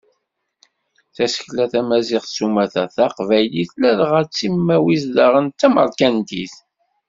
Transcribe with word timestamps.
Tasekla 1.15 1.65
tamaziɣt 1.71 2.27
s 2.35 2.37
umata, 2.45 2.83
taqbaylit 2.95 3.71
ladɣa 3.81 4.21
d 4.23 4.29
timawit 4.37 5.03
daɣen 5.15 5.47
d 5.49 5.55
tamerkantit. 5.59 6.55